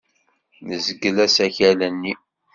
[0.67, 2.13] Nezgel asakal-nni.